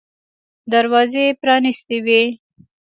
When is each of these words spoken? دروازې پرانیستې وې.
دروازې 0.71 1.23
پرانیستې 1.41 1.97
وې. 2.05 2.23